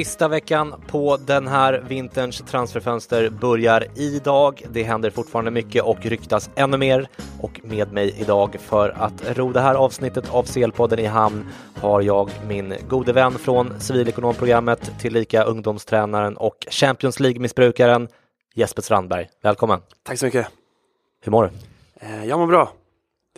[0.00, 4.66] Sista veckan på den här vinterns transferfönster börjar idag.
[4.70, 7.08] Det händer fortfarande mycket och ryktas ännu mer.
[7.40, 12.00] Och med mig idag för att ro det här avsnittet av CL-podden i hamn har
[12.00, 18.08] jag min gode vän från civilekonomprogrammet, tillika ungdomstränaren och Champions League-missbrukaren
[18.54, 19.28] Jesper Strandberg.
[19.42, 19.80] Välkommen!
[20.02, 20.46] Tack så mycket!
[21.20, 21.50] Hur mår du?
[22.06, 22.72] Eh, Jag mår bra.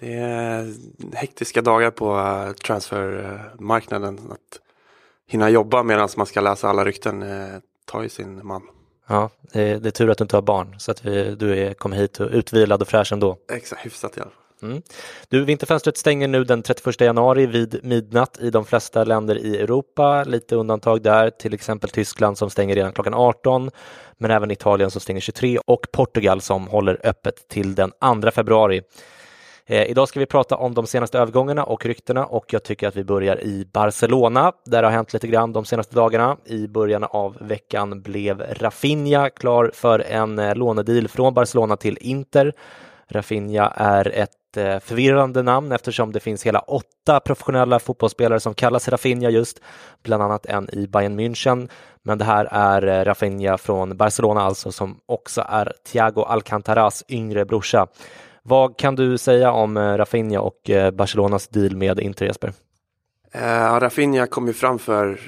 [0.01, 0.75] Det är
[1.15, 4.19] hektiska dagar på eh, transfermarknaden.
[4.31, 4.62] Att
[5.33, 8.63] hinna jobba medan man ska läsa alla rykten eh, tar ju sin man.
[9.09, 11.59] Ja, det är, det är tur att du inte har barn så att vi, du
[11.59, 13.37] är, kommer hit och utvilad och fräsch ändå.
[13.53, 14.39] Exakt, hyfsat i alla fall.
[14.71, 14.83] Mm.
[15.29, 20.25] Du, vinterfönstret stänger nu den 31 januari vid midnatt i de flesta länder i Europa.
[20.25, 23.71] Lite undantag där, till exempel Tyskland som stänger redan klockan 18,
[24.19, 27.93] men även Italien som stänger 23 och Portugal som håller öppet till den
[28.23, 28.83] 2 februari.
[29.67, 32.97] Eh, idag ska vi prata om de senaste övergångarna och ryktena och jag tycker att
[32.97, 34.53] vi börjar i Barcelona.
[34.65, 36.37] Där det har hänt lite grann de senaste dagarna.
[36.45, 42.53] I början av veckan blev Rafinha klar för en eh, lånedeal från Barcelona till Inter.
[43.09, 48.89] Rafinha är ett eh, förvirrande namn eftersom det finns hela åtta professionella fotbollsspelare som kallas
[48.89, 49.61] Rafinha just,
[50.03, 51.69] bland annat en i Bayern München.
[52.03, 57.45] Men det här är eh, Rafinha från Barcelona alltså som också är Thiago Alcantaras yngre
[57.45, 57.87] brorsa.
[58.43, 62.53] Vad kan du säga om eh, Rafinha och eh, Barcelonas deal med Inter Jesper?
[63.33, 65.21] Eh, Rafinha kom ju fram för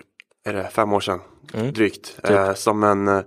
[0.45, 1.21] är det, fem år sedan,
[1.55, 1.73] Mm.
[1.73, 2.19] drygt.
[2.25, 3.23] Eh, som en, eh,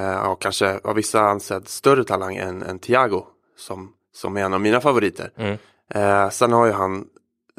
[0.00, 3.26] ja, kanske av vissa ansedd större talang än, än Thiago.
[3.58, 5.30] Som, som är en av mina favoriter.
[5.36, 5.56] Mm.
[5.94, 7.04] Eh, sen har ju han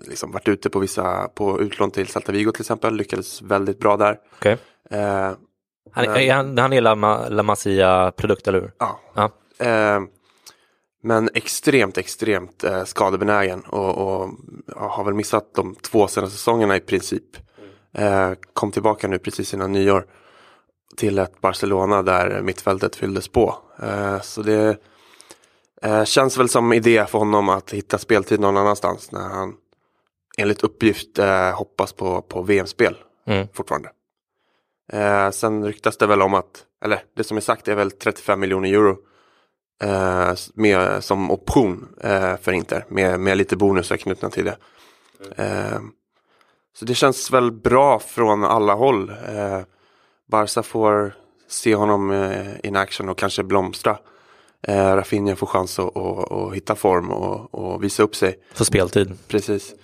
[0.07, 2.96] liksom varit ute på vissa, på utlån till Celta Vigo till exempel.
[2.96, 4.18] Lyckades väldigt bra där.
[4.91, 5.31] Eh,
[5.91, 8.72] Han, är han, han är La, La Masia-produkt, eller hur?
[8.78, 9.00] Ja.
[9.13, 9.31] Ja.
[11.03, 14.30] Men extremt, extremt eh, skadebenägen och, och
[14.75, 17.38] har väl missat de två senaste säsongerna i princip.
[17.94, 20.06] Eh, kom tillbaka nu precis innan nyår
[20.97, 23.56] till ett Barcelona där mittfältet fylldes på.
[23.84, 24.78] Eh, så det
[25.81, 29.53] eh, känns väl som idé för honom att hitta speltid någon annanstans när han
[30.38, 32.96] enligt uppgift eh, hoppas på, på VM-spel
[33.28, 33.47] Mm.
[33.53, 33.90] fortfarande.
[34.94, 38.40] Eh, sen ryktas det väl om att, eller det som är sagt är väl 35
[38.40, 38.97] miljoner euro
[40.53, 44.57] med, som option eh, för Inter med, med lite bonusar knutna till det.
[45.43, 45.79] Eh,
[46.79, 49.09] så det känns väl bra från alla håll.
[49.09, 49.61] Eh,
[50.31, 51.15] Barca får
[51.47, 53.97] se honom eh, in action och kanske blomstra.
[54.67, 58.39] Eh, Rafinha får chans att, att, att hitta form och, och visa upp sig.
[58.53, 59.17] För speltid.
[59.27, 59.75] Precis.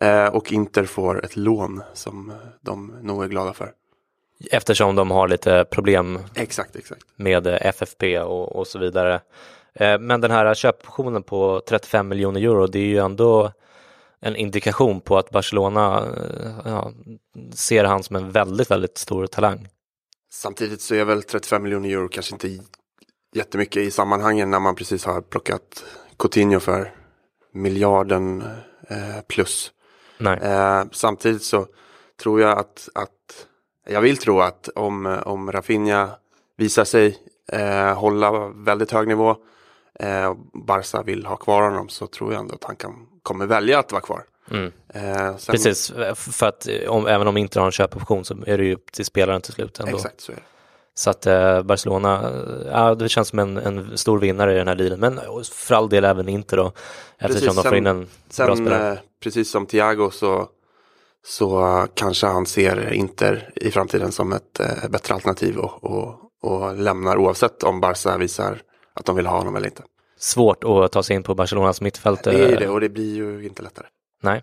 [0.00, 3.72] Eh, och Inter får ett lån som eh, de nog är glada för.
[4.50, 7.02] Eftersom de har lite problem Exakt, exakt.
[7.16, 9.20] med eh, FFP och, och så vidare.
[9.74, 13.52] Eh, Men den här köpoptionen på 35 miljoner euro, det är ju ändå
[14.20, 16.92] en indikation på att Barcelona eh, ja,
[17.52, 19.68] ser han som en väldigt, väldigt stor talang.
[20.32, 22.58] Samtidigt så är väl 35 miljoner euro kanske inte
[23.34, 25.84] jättemycket i sammanhangen när man precis har plockat
[26.18, 26.92] Coutinho för
[27.52, 28.42] miljarden
[28.88, 29.72] eh, plus.
[30.20, 31.66] Eh, samtidigt så
[32.22, 33.10] tror jag att, att
[33.88, 36.10] jag vill tro att om, om Rafinha
[36.56, 37.18] visar sig
[37.52, 39.36] eh, hålla väldigt hög nivå
[40.00, 40.36] eh, och
[40.66, 43.92] Barca vill ha kvar honom så tror jag ändå att han kan, kommer välja att
[43.92, 44.24] vara kvar.
[44.50, 44.72] Mm.
[44.88, 48.58] Eh, sen, Precis, för att eh, om, även om inte har en köpoption så är
[48.58, 49.96] det ju upp till spelaren till slut ändå.
[49.96, 50.42] Exakt så är det.
[50.94, 54.68] Så att eh, Barcelona, eh, ja, det känns som en, en, stor vinnare i den
[54.68, 55.20] här dealen, men
[55.52, 56.72] för all del även inte då,
[57.18, 58.98] eftersom precis, de får in en sen, bra spelare.
[59.22, 60.48] Precis som Thiago så,
[61.26, 66.76] så kanske han ser Inter i framtiden som ett eh, bättre alternativ och, och, och
[66.76, 68.62] lämnar oavsett om Barca visar
[68.94, 69.82] att de vill ha honom eller inte.
[70.18, 72.24] Svårt att ta sig in på Barcelonas mittfält.
[72.24, 73.86] Det är det och det blir ju inte lättare.
[74.22, 74.42] Nej.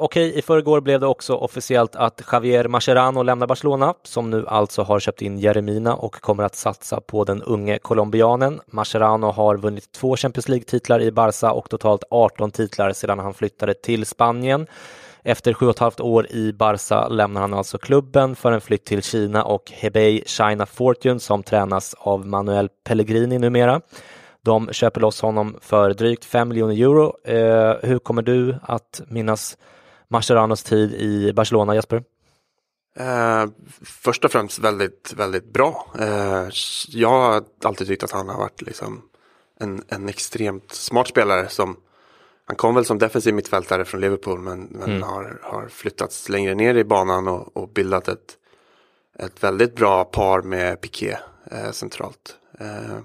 [0.00, 4.82] Okej, i förrgår blev det också officiellt att Javier Mascherano lämnar Barcelona, som nu alltså
[4.82, 8.60] har köpt in Jeremina och kommer att satsa på den unge colombianen.
[8.66, 13.74] Mascherano har vunnit två Champions League-titlar i Barca och totalt 18 titlar sedan han flyttade
[13.74, 14.66] till Spanien.
[15.26, 18.84] Efter sju och ett halvt år i Barca lämnar han alltså klubben för en flytt
[18.84, 23.80] till Kina och Hebei China Fortune som tränas av Manuel Pellegrini numera.
[24.42, 27.16] De köper loss honom för drygt 5 miljoner euro.
[27.24, 29.58] Eh, hur kommer du att minnas
[30.08, 32.04] Mascheranos tid i Barcelona, Jesper?
[32.98, 33.46] Eh,
[33.82, 35.86] först och främst väldigt, väldigt bra.
[35.98, 36.48] Eh,
[36.88, 39.02] jag har alltid tyckt att han har varit liksom
[39.60, 41.76] en, en extremt smart spelare som
[42.46, 45.02] han kom väl som defensiv mittfältare från Liverpool men, men mm.
[45.02, 48.36] har, har flyttats längre ner i banan och, och bildat ett,
[49.18, 51.16] ett väldigt bra par med Piqué
[51.50, 52.36] eh, centralt.
[52.60, 52.98] Eh.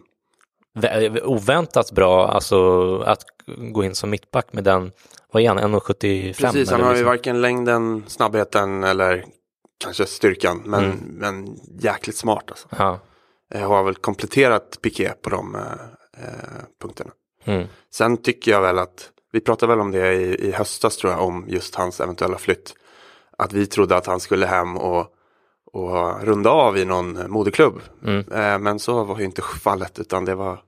[1.24, 3.24] Oväntat bra, alltså att
[3.72, 4.92] gå in som mittback med den
[5.32, 6.42] vad är han, 1,75?
[6.42, 6.98] Precis, han har liksom?
[6.98, 9.26] ju varken längden, snabbheten eller
[9.84, 10.62] kanske styrkan.
[10.66, 10.98] Men, mm.
[10.98, 12.68] men jäkligt smart alltså.
[12.78, 13.00] Ja.
[13.54, 15.62] Jag har väl kompletterat Piqué på de eh,
[16.24, 17.12] eh, punkterna.
[17.44, 17.68] Mm.
[17.94, 21.22] Sen tycker jag väl att, vi pratade väl om det i, i höstas tror jag,
[21.22, 22.76] om just hans eventuella flytt.
[23.38, 25.08] Att vi trodde att han skulle hem och,
[25.74, 27.82] och runda av i någon moderklubb.
[28.06, 28.20] Mm.
[28.32, 30.60] Eh, men så var ju inte fallet, utan det var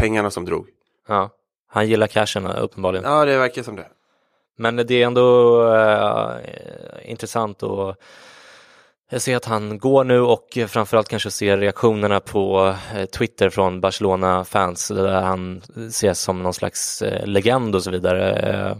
[0.00, 0.68] pengarna som drog.
[1.08, 1.30] Ja,
[1.68, 3.04] han gillar cashen uppenbarligen.
[3.04, 3.88] Ja, det verkar som det.
[4.56, 7.96] Men det är ändå äh, intressant och
[9.10, 13.80] jag ser att han går nu och framförallt kanske ser reaktionerna på eh, Twitter från
[13.80, 18.76] Barcelona-fans där han ses som någon slags eh, legend och så vidare.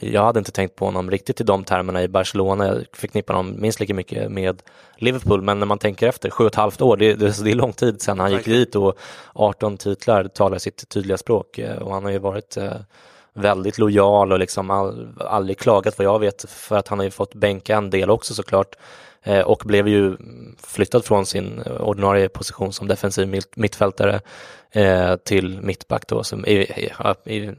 [0.00, 2.66] Jag hade inte tänkt på honom riktigt i de termerna i Barcelona.
[2.66, 4.62] Jag förknippar honom minst lika mycket med
[4.96, 7.54] Liverpool, men när man tänker efter, sju och ett halvt år, det, det, det är
[7.54, 8.98] lång tid sedan han gick dit och
[9.32, 12.56] 18 titlar talar sitt tydliga språk och han har ju varit
[13.34, 17.10] väldigt lojal och liksom all, aldrig klagat vad jag vet för att han har ju
[17.10, 18.76] fått bänka en del också såklart
[19.22, 20.16] eh, och blev ju
[20.62, 24.20] flyttad från sin ordinarie position som defensiv mittfältare
[24.70, 26.92] eh, till mittback då som i, i,
[27.24, 27.54] i,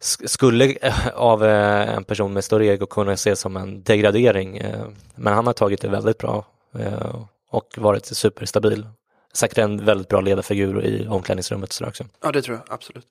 [0.00, 4.86] skulle eh, av eh, en person med större ego kunna ses som en degradering eh,
[5.14, 6.44] men han har tagit det väldigt bra
[6.78, 8.86] eh, och varit superstabil.
[9.32, 12.04] Säkert en väldigt bra ledarfigur i omklädningsrummet så också.
[12.22, 13.06] Ja det tror jag absolut.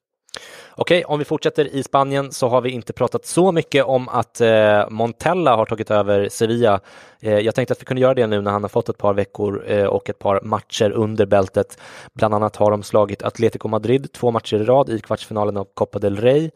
[0.75, 4.41] Okej, om vi fortsätter i Spanien så har vi inte pratat så mycket om att
[4.41, 6.79] eh, Montella har tagit över Sevilla.
[7.21, 9.13] Eh, jag tänkte att vi kunde göra det nu när han har fått ett par
[9.13, 11.77] veckor eh, och ett par matcher under bältet.
[12.13, 15.99] Bland annat har de slagit Atletico Madrid två matcher i rad i kvartsfinalen av Copa
[15.99, 16.51] del Rey.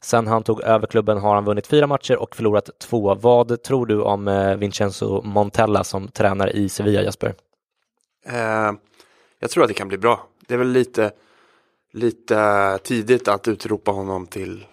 [0.00, 3.14] Sen han tog över klubben har han vunnit fyra matcher och förlorat två.
[3.14, 7.34] Vad tror du om eh, Vincenzo Montella som tränar i Sevilla, Jesper?
[8.26, 8.72] Eh,
[9.38, 10.26] jag tror att det kan bli bra.
[10.48, 11.10] Det är väl lite
[11.92, 14.66] lite tidigt att utropa honom till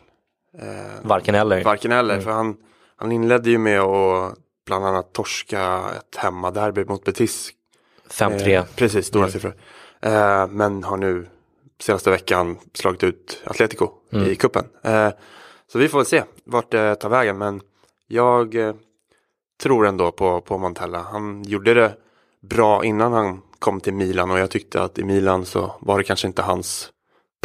[0.59, 1.63] eh, varken eller.
[1.63, 2.23] Varken eller, mm.
[2.23, 2.57] för han,
[2.95, 7.51] han inledde ju med att bland annat torska ett hemmaderby mot Betis.
[8.09, 8.47] 5-3.
[8.47, 9.31] Eh, precis, stora mm.
[9.31, 9.55] siffror.
[10.01, 11.27] Eh, men har nu
[11.79, 14.31] senaste veckan slagit ut Atletico mm.
[14.31, 14.65] i kuppen.
[14.83, 15.09] Eh,
[15.67, 17.61] så vi får väl se vart det tar vägen, men
[18.07, 18.75] jag eh,
[19.63, 21.01] tror ändå på, på Montella.
[21.01, 21.93] Han gjorde det
[22.41, 26.03] bra innan han kom till Milan och jag tyckte att i Milan så var det
[26.03, 26.91] kanske inte hans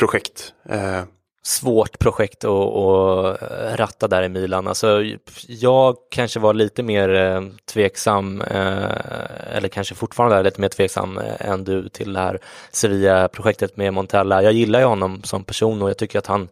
[0.00, 0.54] projekt.
[0.68, 1.02] Eh.
[1.42, 4.68] Svårt projekt att, att eh, ratta där i Milan.
[4.68, 5.02] Alltså,
[5.46, 7.42] jag kanske var lite mer eh,
[7.72, 12.38] tveksam, eh, eller kanske fortfarande är lite mer tveksam eh, än du till det här
[12.70, 14.42] Sevilla-projektet med Montella.
[14.42, 16.48] Jag gillar ju honom som person och jag tycker att han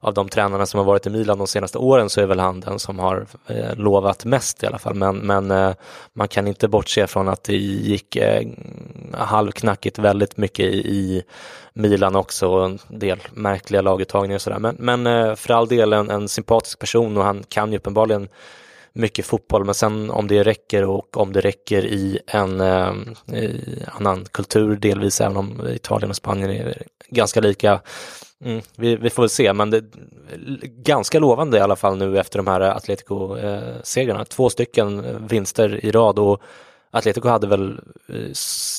[0.00, 2.60] av de tränarna som har varit i Milan de senaste åren så är väl han
[2.60, 4.94] den som har eh, lovat mest i alla fall.
[4.94, 5.72] Men, men eh,
[6.12, 8.42] man kan inte bortse från att det gick eh,
[9.12, 11.22] halvknackigt väldigt mycket i, i
[11.72, 14.58] Milan också och en del märkliga laguttagningar och sådär.
[14.58, 18.28] Men, men eh, för all del en, en sympatisk person och han kan ju uppenbarligen
[18.98, 22.92] mycket fotboll, men sen om det räcker och om det räcker i en eh,
[23.34, 27.80] i annan kultur delvis, även om Italien och Spanien är ganska lika,
[28.44, 29.84] Mm, vi, vi, får väl se, men det
[30.62, 34.24] ganska lovande i alla fall nu efter de här Atletico-segrarna.
[34.24, 36.42] Två stycken vinster i rad och
[36.90, 38.14] Atletico hade väl, eh,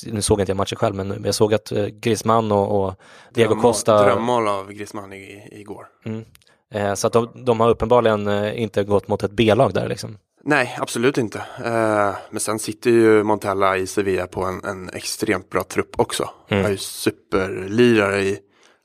[0.06, 2.96] nu såg inte jag matchen själv, men jag såg att eh, Griezmann och, och
[3.34, 4.04] Diego Dröm, Costa...
[4.04, 5.88] Drömmål av Griezmann i, igår.
[6.06, 6.26] Mm.
[6.74, 10.18] Eh, så att de, de, har uppenbarligen inte gått mot ett B-lag där liksom.
[10.44, 11.38] Nej, absolut inte.
[11.66, 16.30] Eh, men sen sitter ju Montella i Sevilla på en, en extremt bra trupp också.
[16.48, 16.64] Mm.
[16.64, 18.40] Har ju superlirare i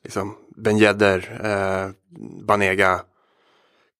[0.04, 1.90] liksom Ben Yedder, eh,
[2.46, 3.00] Banega,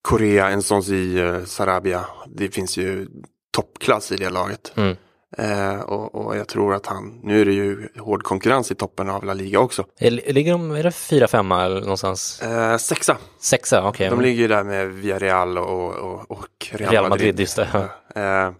[0.03, 2.07] Korea, Ensonzi, eh, Sarabia.
[2.27, 3.09] Det finns ju
[3.51, 4.73] toppklass i det laget.
[4.77, 4.97] Mm.
[5.39, 9.11] Eh, och, och, jag tror att han, nu är det ju hård konkurrens i toppen
[9.11, 9.85] av La Liga också.
[10.01, 12.43] Ligger de, är det fyra, femma eller någonstans?
[12.43, 13.17] Eh, sexa.
[13.41, 13.89] Sexa, okej.
[13.89, 14.09] Okay.
[14.09, 17.41] De ligger ju där med Villarreal och, och, och Real, Real Madrid.
[17.41, 17.89] Just det.
[18.15, 18.53] Eh,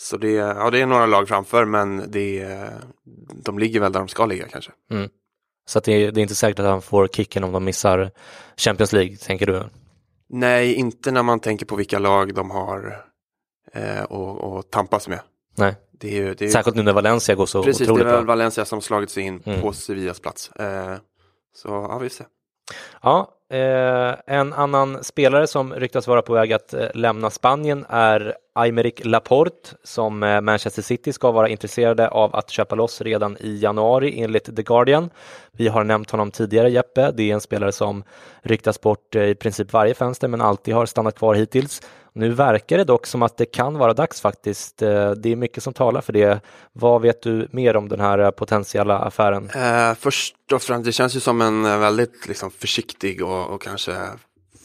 [0.00, 2.48] så det, ja, det är några lag framför men det,
[3.34, 4.72] de ligger väl där de ska ligga kanske.
[4.90, 5.08] Mm.
[5.68, 8.10] Så det är, det, är inte säkert att han får kicken om de missar
[8.56, 9.64] Champions League, tänker du?
[10.28, 13.04] Nej, inte när man tänker på vilka lag de har
[13.72, 15.20] eh, och, och tampas med.
[15.60, 15.74] Nej.
[15.92, 18.12] Det är ju, det är Särskilt nu när Valencia går så Precis, otroligt bra.
[18.12, 19.60] Precis, det är Valencia som slagit sig in mm.
[19.60, 20.50] på Sevillas plats.
[20.50, 20.96] Eh,
[21.54, 22.26] så ja, vi ser.
[23.02, 28.34] Ja, eh, en annan spelare som ryktas vara på väg att eh, lämna Spanien är
[28.54, 33.56] Aymeric Laporte som eh, Manchester City ska vara intresserade av att köpa loss redan i
[33.56, 35.10] januari enligt The Guardian.
[35.52, 38.04] Vi har nämnt honom tidigare Jeppe, det är en spelare som
[38.42, 41.82] ryktas bort eh, i princip varje fönster men alltid har stannat kvar hittills.
[42.12, 44.82] Nu verkar det dock som att det kan vara dags faktiskt.
[44.82, 46.40] Eh, det är mycket som talar för det.
[46.72, 49.50] Vad vet du mer om den här potentiella affären?
[49.50, 53.92] Eh, först och främst, det känns ju som en väldigt liksom, försiktig och, och kanske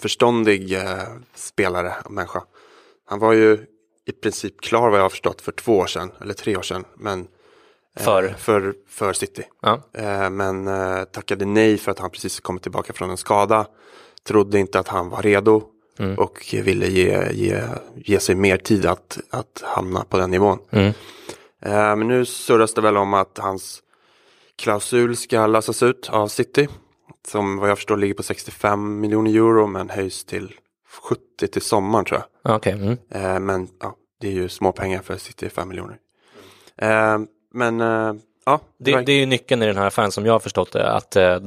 [0.02, 1.04] förståndig eh,
[1.36, 2.44] spelare och människa.
[3.06, 3.66] Han var ju
[4.06, 6.86] i princip klar vad jag har förstått för två år sedan, eller tre år sedan.
[6.98, 7.28] Men,
[7.98, 8.24] för?
[8.24, 9.44] Eh, för, för City.
[9.62, 9.82] Ja.
[9.94, 13.68] Eh, men eh, tackade nej för att han precis kommit tillbaka från en skada.
[14.28, 15.64] Trodde inte att han var redo.
[16.00, 16.18] Mm.
[16.18, 17.62] Och ville ge, ge,
[17.96, 20.60] ge sig mer tid att, att hamna på den nivån.
[20.72, 20.94] Mm.
[21.62, 23.82] Eh, men nu surras det väl om att hans
[24.56, 26.68] klausul ska lösas ut av City.
[27.28, 30.54] Som vad jag förstår ligger på 65 miljoner euro men höjs till
[31.10, 32.56] 70 till sommaren tror jag.
[32.56, 32.74] Okay.
[32.74, 32.98] Mm.
[33.10, 35.98] Eh, men ja, det är ju små pengar för City, 5 miljoner.
[36.78, 37.18] Eh,
[37.54, 38.14] men eh,
[38.46, 38.60] ja.
[38.78, 40.92] Det, det, är ju nyckeln i den här affären som jag har förstått det.
[40.92, 41.40] Att, eh,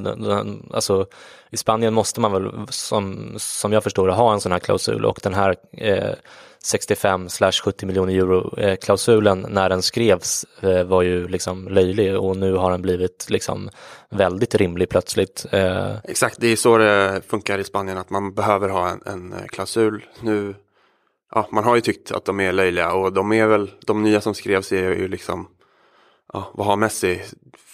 [0.71, 1.07] alltså,
[1.51, 5.05] I Spanien måste man väl som, som jag förstår det ha en sån här klausul
[5.05, 6.15] och den här eh,
[6.63, 7.29] 65
[7.65, 12.71] 70 miljoner euro eh, när den skrevs eh, var ju liksom löjlig och nu har
[12.71, 13.71] den blivit liksom
[14.11, 15.47] väldigt rimlig plötsligt.
[15.53, 15.97] Eh.
[16.05, 20.07] Exakt, det är så det funkar i Spanien att man behöver ha en, en klausul.
[20.21, 20.55] Nu,
[21.35, 24.21] ja, man har ju tyckt att de är löjliga och de är väl, de nya
[24.21, 25.49] som skrevs är ju liksom,
[26.33, 27.23] ja, vad har Messi?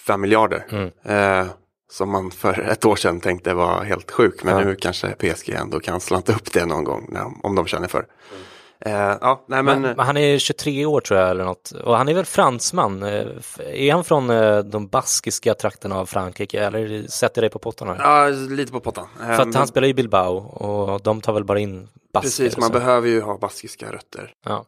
[0.07, 0.65] 5 miljarder.
[0.69, 0.91] Mm.
[1.03, 1.47] Eh,
[1.91, 4.43] som man för ett år sedan tänkte var helt sjuk.
[4.43, 4.65] Men ja.
[4.65, 7.99] nu kanske PSG ändå kan slanta upp det någon gång när, om de känner för.
[7.99, 8.45] Mm.
[8.87, 9.81] Uh, ja, nej, men...
[9.81, 9.99] men...
[9.99, 13.03] han är 23 år tror jag eller något och han är väl fransman.
[13.03, 13.25] Eh,
[13.59, 17.87] är han från uh, de baskiska trakterna av Frankrike eller sätter jag dig på pottan?
[17.87, 17.95] Här?
[17.99, 19.07] Ja, lite på pottan.
[19.17, 21.87] För att han spelar i Bilbao och de tar väl bara in.
[22.21, 24.33] Precis, man behöver ju ha baskiska rötter.
[24.45, 24.65] Ja.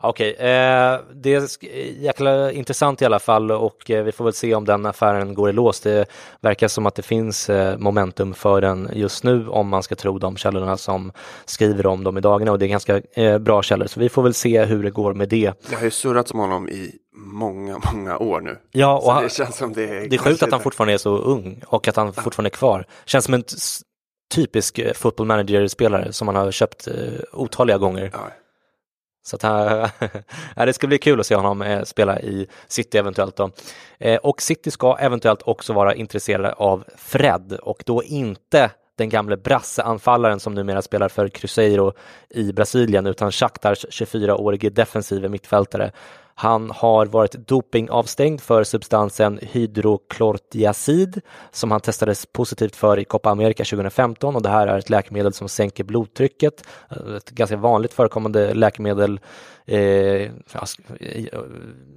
[0.00, 0.46] Okej, okay.
[0.46, 4.64] eh, det är jäkla intressant i alla fall och eh, vi får väl se om
[4.64, 5.80] den affären går i lås.
[5.80, 6.06] Det
[6.40, 10.18] verkar som att det finns eh, momentum för den just nu om man ska tro
[10.18, 11.12] de källorna som
[11.44, 14.22] skriver om dem i dagarna och det är ganska eh, bra källor så vi får
[14.22, 15.52] väl se hur det går med det.
[15.68, 18.58] Det har ju surrats om honom i många, många år nu.
[18.72, 20.08] Ja, och han, det känns som det är...
[20.08, 22.86] Det är sjukt att han fortfarande är så ung och att han fortfarande är kvar.
[23.04, 23.44] Känns som en
[24.30, 26.94] typisk eh, football manager-spelare som man har köpt eh,
[27.32, 28.10] otaliga gånger.
[28.12, 28.30] Ja.
[29.26, 29.42] Så att
[30.56, 33.50] här, det ska bli kul att se honom eh, spela i City eventuellt då.
[34.22, 40.40] Och City ska eventuellt också vara intresserade av Fred och då inte den gamle brasseanfallaren
[40.40, 41.92] som numera spelar för Cruzeiro
[42.30, 45.92] i Brasilien utan Shakhtars 24-årige defensive mittfältare.
[46.40, 53.64] Han har varit dopingavstängd för substansen hydroklortiazid som han testades positivt för i Copa America
[53.64, 56.64] 2015 och det här är ett läkemedel som sänker blodtrycket.
[57.16, 59.20] Ett ganska vanligt förekommande läkemedel
[59.68, 60.30] eh,
[61.00, 61.30] i,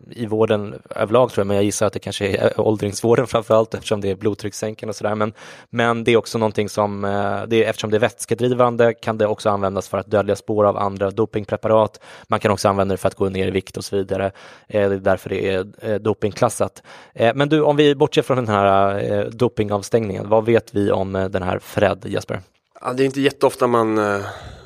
[0.09, 4.01] i vården överlag tror jag, men jag gissar att det kanske är åldringsvården framförallt eftersom
[4.01, 5.15] det är blodtryckssänkande och sådär.
[5.15, 5.33] Men,
[5.69, 9.27] men det är också någonting som, eh, det är, eftersom det är vätskedrivande kan det
[9.27, 11.99] också användas för att dölja spår av andra dopingpreparat.
[12.27, 14.25] Man kan också använda det för att gå ner i vikt och så vidare.
[14.67, 16.83] Eh, det är därför det är eh, dopingklassat.
[17.13, 21.59] Men du, om vi bortser från den här dopingavstängningen, vad vet vi om den här
[21.59, 22.41] Fred, Jesper?
[22.81, 23.99] Ja, det är inte jätteofta man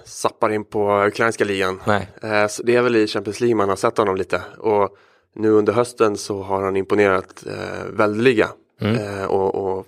[0.05, 1.81] sappar in på ukrainska ligan.
[1.85, 2.09] Nej.
[2.23, 4.41] Uh, så det är väl i Champions League man har sett honom lite.
[4.57, 4.97] Och
[5.35, 8.49] nu under hösten så har han imponerat uh, väldeliga.
[8.81, 8.95] Mm.
[8.95, 9.85] Uh, och, och,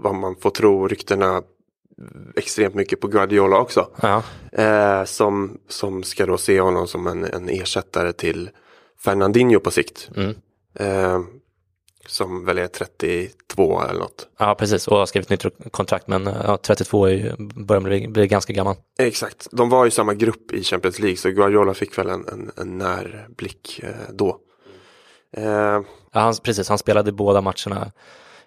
[0.00, 1.42] vad man får tro ryktena
[2.36, 3.88] extremt mycket på Guardiola också.
[4.02, 4.22] Ja.
[4.52, 8.50] Eh, som, som ska då se honom som en, en ersättare till
[9.04, 10.10] Fernandinho på sikt.
[10.16, 10.34] Mm.
[10.74, 11.20] Eh,
[12.08, 14.28] som väl är 32 eller något.
[14.38, 18.26] Ja, precis, och har skrivit nytt kontrakt, men ja, 32 är ju, börjar bli, bli
[18.26, 18.76] ganska gammal.
[18.98, 22.50] Exakt, de var i samma grupp i Champions League så Guardiola fick väl en, en,
[22.56, 24.38] en närblick eh, då.
[25.36, 25.80] Eh,
[26.12, 27.92] Ja, han, precis, han spelade båda matcherna,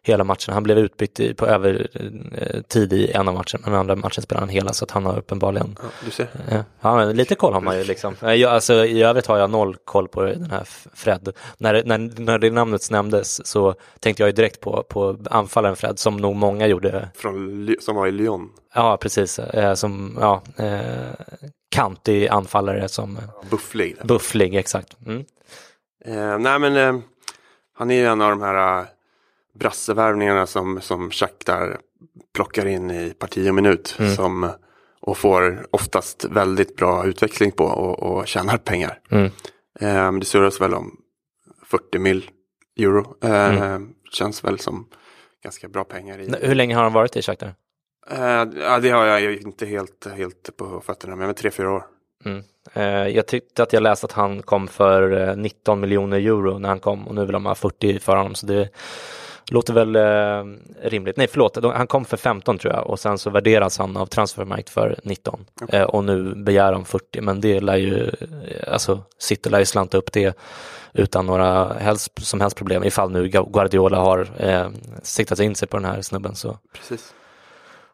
[0.03, 0.53] hela matchen.
[0.53, 4.73] Han blev utbytt på övertid i en av matcherna, men andra matchen spelade han hela,
[4.73, 6.27] så att han har uppenbarligen ja, du ser.
[6.81, 8.15] Ja, lite koll har man ju liksom.
[8.21, 11.29] Eh, Jag, alltså, I övrigt har jag noll koll på den här Fred.
[11.57, 15.99] När, när, när det namnet nämndes så tänkte jag ju direkt på, på anfallaren Fred,
[15.99, 17.09] som nog många gjorde.
[17.15, 18.49] Från, som var i Lyon.
[18.73, 19.39] Ja, precis.
[19.39, 21.11] Eh, som, ja, eh,
[21.71, 23.17] kantig anfallare som
[23.49, 23.95] Bufflig.
[24.03, 24.97] bufflig, exakt.
[25.05, 25.25] Mm.
[26.05, 27.01] Eh, nej men eh,
[27.77, 28.85] han är ju en av de här eh,
[29.53, 31.79] brassevärvningarna som, som Shakhtar
[32.33, 33.95] plockar in i parti och minut.
[33.99, 34.15] Mm.
[34.15, 34.49] Som,
[35.01, 38.99] och får oftast väldigt bra utväxling på och, och tjänar pengar.
[39.09, 39.31] Mm.
[39.79, 40.97] Eh, det surras väl om
[41.65, 42.29] 40 mil
[42.79, 43.15] euro.
[43.23, 43.89] Eh, Mm.
[44.11, 44.87] Känns väl som
[45.43, 46.33] ganska bra pengar i.
[46.41, 47.55] Hur länge har han varit i Shakhtar?
[48.09, 48.45] Eh,
[48.81, 51.83] det har jag inte helt, helt på fötterna, men tre, fyra år.
[52.25, 52.43] Mm.
[52.73, 56.69] Eh, jag tyckte att jag läste att han kom för eh, 19 miljoner euro när
[56.69, 58.69] han kom och nu vill de ha 40 för honom så det
[59.51, 60.53] låter väl eh,
[60.89, 61.17] rimligt.
[61.17, 64.05] Nej förlåt, de- han kom för 15 tror jag och sen så värderas han av
[64.05, 69.03] Transfermarkt för 19 eh, och nu begär de 40 men det lär ju, eh, alltså
[69.17, 70.37] City lär ju slanta upp det
[70.93, 74.69] utan några helst, som helst problem ifall nu Guardiola har eh,
[75.03, 77.13] siktat in sig på den här snubben så Precis.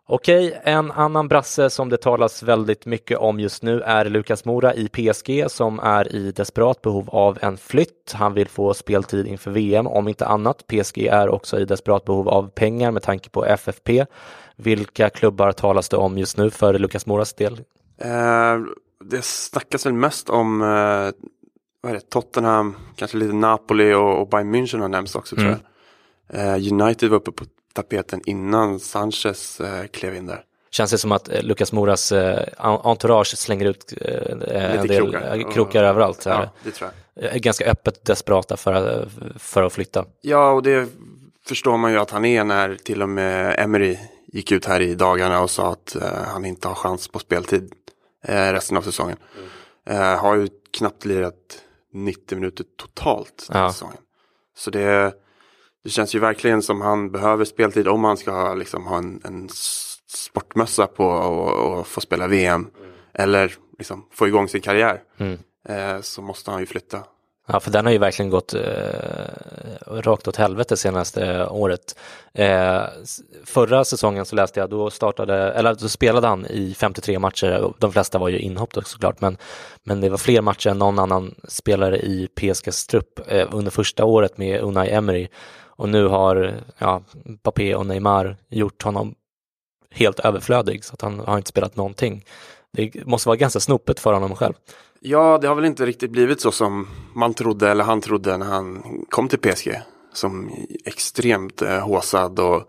[0.09, 4.73] Okej, en annan brasse som det talas väldigt mycket om just nu är Lukas Mora
[4.73, 8.13] i PSG som är i desperat behov av en flytt.
[8.15, 10.67] Han vill få speltid inför VM om inte annat.
[10.67, 14.05] PSG är också i desperat behov av pengar med tanke på FFP.
[14.55, 17.53] Vilka klubbar talas det om just nu för Lukas Moras del?
[17.97, 18.57] Eh,
[19.03, 20.67] det snackas väl mest om eh,
[21.81, 25.47] vad är det, Tottenham, kanske lite Napoli och, och Bayern München har nämnts också tror
[25.47, 25.59] Mm.
[26.29, 26.57] jag.
[26.57, 27.45] Eh, United var uppe på
[27.77, 30.43] tapeten innan Sanchez eh, klev in där.
[30.72, 34.39] Känns det som att eh, Lukas Moras eh, en- entourage slänger ut en
[34.88, 35.19] del krokar.
[35.36, 36.25] krokar, krokar överallt.
[36.25, 37.41] Ja, det tror jag.
[37.41, 39.07] Ganska öppet desperata för, att-
[39.38, 40.05] för att flytta.
[40.22, 40.89] Ja, och det
[41.48, 43.97] förstår man ju att han är när till och med Emery
[44.28, 45.95] gick ut här i dagarna och sa att
[46.28, 47.71] han inte har chans på speltid
[48.28, 49.17] resten av säsongen.
[49.89, 50.47] Eh, har ju
[50.78, 51.34] knappt lirat
[51.93, 53.71] 90 minuter totalt den Ja.
[53.71, 53.97] säsongen.
[54.58, 55.13] Så det,
[55.88, 59.21] det känns ju verkligen som han behöver speltid om han ska ha, liksom, ha en,
[59.23, 59.50] en
[60.08, 62.67] sportmössa på och, och få spela VM.
[63.13, 65.02] Eller liksom, få igång sin karriär.
[65.17, 65.39] Mm.
[65.69, 67.04] Eh, så måste han ju flytta.
[67.47, 68.62] Ja, för den har ju verkligen gått eh,
[69.88, 72.00] rakt åt helvete senaste året.
[72.34, 72.82] Eh,
[73.45, 77.91] förra säsongen så läste jag, då startade, eller då spelade han i 53 matcher, de
[77.91, 79.38] flesta var ju inhopp då såklart, men,
[79.84, 84.06] men det var fler matcher än någon annan spelare i PSGs trupp eh, under första
[84.06, 85.28] året med Unai Emery.
[85.77, 89.15] Och nu har ja, Mbappé och Neymar gjort honom
[89.91, 92.25] helt överflödig, så att han har inte spelat någonting.
[92.73, 94.53] Det måste vara ganska snopet för honom själv.
[94.99, 98.45] Ja, det har väl inte riktigt blivit så som man trodde eller han trodde när
[98.45, 99.81] han kom till PSG.
[100.13, 100.51] Som
[100.85, 102.63] extremt eh, håsad och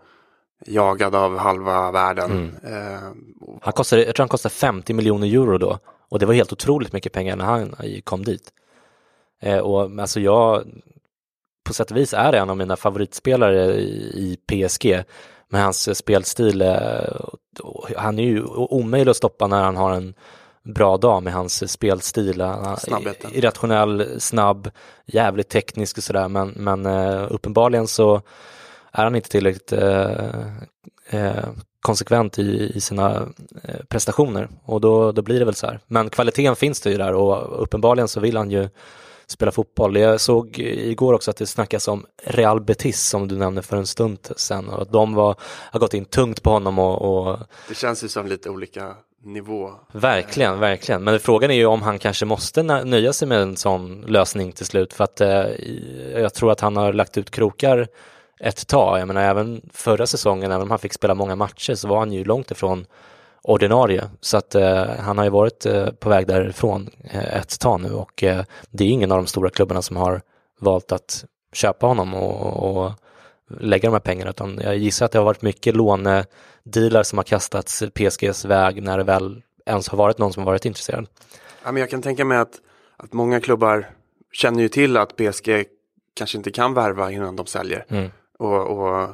[0.65, 2.55] jagad av halva världen.
[2.63, 3.09] Eh,
[3.41, 6.53] och- Han kostade, jag tror han kostade 50 miljoner euro då och det var helt
[6.53, 8.49] otroligt mycket pengar när han kom dit.
[9.41, 10.63] Eh, och alltså jag,
[11.69, 15.03] på sätt och vis är en av mina favoritspelare i, PSG
[15.49, 16.61] med hans spelstil.
[16.61, 16.75] Eh,
[17.97, 20.13] han är ju omöjlig att stoppa när han har en
[20.63, 22.43] bra dag med hans spelstil.
[22.77, 23.31] Snabbheten.
[23.33, 24.69] Irrationell, snabb,
[25.05, 28.21] jävligt teknisk och sådär men, men eh, uppenbarligen så
[28.91, 30.45] är han inte tillräckligt eh,
[31.09, 31.45] eh,
[31.81, 33.27] konsekvent i, i sina
[33.63, 35.79] eh, prestationer och då, då blir det väl så här.
[35.87, 38.69] Men kvaliteten finns det ju där och uppenbarligen så vill han ju
[39.31, 39.97] spela fotboll.
[39.97, 43.87] Jag såg igår också att det snackas om Real Betis som du nämnde för en
[43.87, 47.75] stund sedan och att de var, har gått in tungt på honom och, och det
[47.75, 49.71] känns ju som lite olika nivå.
[49.91, 51.03] Verkligen, verkligen.
[51.03, 54.51] Men frågan är ju om han kanske måste nö- nöja sig med en sån lösning
[54.51, 55.45] till slut för att eh,
[56.15, 57.87] jag tror att han har lagt ut krokar
[58.39, 58.99] ett tag.
[58.99, 62.11] Jag menar även förra säsongen, även om han fick spela många matcher så var han
[62.11, 62.85] ju långt ifrån
[63.41, 64.09] ordinarie.
[64.21, 67.91] Så att eh, han har ju varit eh, på väg därifrån eh, ett tag nu
[67.93, 70.21] och eh, det är ingen av de stora klubbarna som har
[70.59, 72.91] valt att köpa honom och, och
[73.59, 77.23] lägga de här pengarna utan jag gissar att det har varit mycket lånedealar som har
[77.23, 81.07] kastats PSGs väg när det väl ens har varit någon som har varit intresserad.
[81.63, 82.61] Ja, men jag kan tänka mig att,
[82.97, 83.89] att många klubbar
[84.31, 85.65] känner ju till att PSG
[86.13, 87.85] kanske inte kan värva innan de säljer.
[87.89, 88.11] Mm.
[88.39, 89.09] Och, och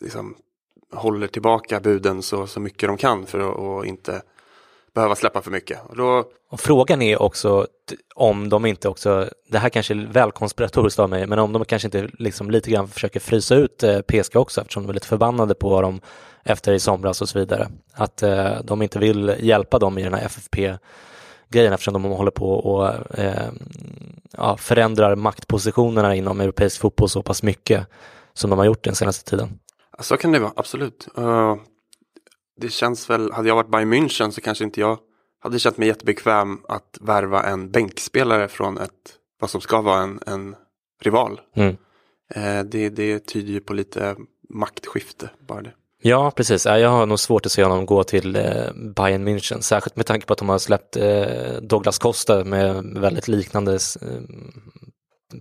[0.00, 0.36] liksom
[0.92, 4.22] håller tillbaka buden så, så mycket de kan för att och inte
[4.94, 5.78] behöva släppa för mycket.
[5.88, 6.24] Och då...
[6.50, 7.66] och frågan är också
[8.14, 11.64] om de inte också, det här kanske är väl konspiratoriskt av mig, men om de
[11.64, 15.06] kanske inte liksom lite grann försöker frysa ut eh, PSG också eftersom de är lite
[15.06, 16.00] förbannade på dem
[16.44, 17.68] efter i somras och så vidare.
[17.94, 20.76] Att eh, de inte vill hjälpa dem i den här FFP
[21.48, 23.48] grejen eftersom de håller på och eh,
[24.36, 27.86] ja, förändrar maktpositionerna inom europeisk fotboll så pass mycket
[28.34, 29.58] som de har gjort den senaste tiden.
[30.00, 31.08] Så kan det vara, absolut.
[31.18, 31.56] Uh,
[32.60, 34.98] det känns väl, hade jag varit Bayern München så kanske inte jag
[35.40, 38.90] hade känt mig jättebekväm att värva en bänkspelare från ett,
[39.40, 40.56] vad som ska vara en, en
[41.02, 41.40] rival.
[41.56, 41.76] Mm.
[42.36, 44.16] Uh, det, det tyder ju på lite
[44.48, 45.72] maktskifte, bara det.
[46.02, 46.66] Ja, precis.
[46.66, 50.26] Jag har nog svårt att se honom gå till eh, Bayern München, särskilt med tanke
[50.26, 50.96] på att de har släppt
[51.62, 53.78] Douglas Costa med väldigt liknande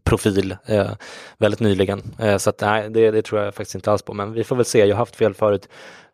[0.04, 0.91] profil eh,
[1.38, 2.02] väldigt nyligen.
[2.19, 4.56] Eh, så att, nej, det, det, tror jag faktiskt inte alls på, men vi får
[4.56, 4.80] väl se.
[4.80, 5.69] Jag har haft fel förut.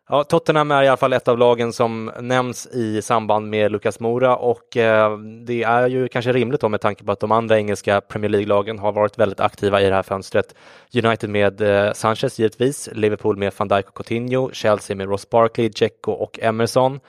[0.08, 4.00] Ja, Tottenham är i alla fall ett av lagen som nämns i samband med Lucas
[4.00, 7.58] Mora och eh, det är ju kanske rimligt då med tanke på att de andra
[7.58, 10.54] engelska Premier League-lagen har varit väldigt aktiva i det här fönstret.
[11.04, 15.68] United med eh, Sanchez givetvis, Liverpool med van Dijk och Coutinho, Chelsea med Ross Barkley,
[15.68, 17.00] Dzeko och Emerson.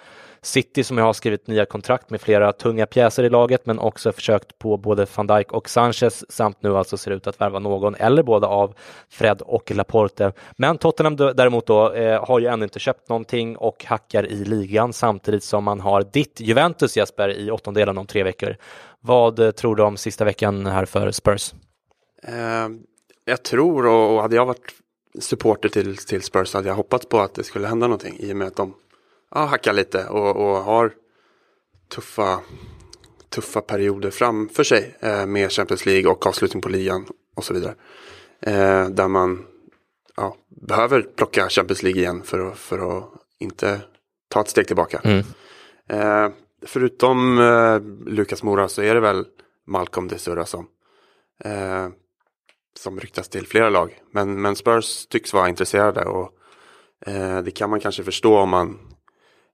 [0.47, 4.59] City som har skrivit nya kontrakt med flera tunga pjäser i laget men också försökt
[4.59, 8.23] på både van Dijk och Sanchez samt nu alltså ser ut att värva någon eller
[8.23, 8.75] båda av
[9.09, 10.31] Fred och Laporte.
[10.57, 14.93] Men Tottenham däremot då eh, har ju ännu inte köpt någonting och hackar i ligan
[14.93, 18.55] samtidigt som man har ditt Juventus Jesper i åttondelen om tre veckor.
[18.99, 21.53] Vad eh, tror du om sista veckan här för Spurs?
[22.23, 22.69] Eh,
[23.25, 24.73] jag tror och hade jag varit
[25.19, 28.37] supporter till, till Spurs hade jag hoppats på att det skulle hända någonting i och
[28.37, 28.73] med att de
[29.35, 30.93] ja, hackar lite och, och har
[31.89, 32.39] tuffa,
[33.29, 37.75] tuffa perioder framför sig eh, med Champions League och avslutning på ligan och så vidare.
[38.41, 39.45] Eh, där man
[40.15, 43.09] ja, behöver plocka Champions League igen för att, för att
[43.39, 43.81] inte
[44.29, 45.01] ta ett steg tillbaka.
[45.03, 45.23] Mm.
[45.89, 46.31] Eh,
[46.65, 47.79] förutom eh,
[48.13, 49.25] Lukas Mora så är det väl
[49.67, 50.67] Malcolm de Sura som,
[51.43, 51.87] eh,
[52.79, 54.01] som ryktas till flera lag.
[54.11, 56.31] Men, men Spurs tycks vara intresserade och
[57.05, 58.79] eh, det kan man kanske förstå om man